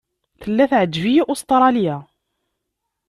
Tella 0.41 0.65
teɛǧeb-iyi 0.71 1.21
Ustṛalya. 1.33 1.97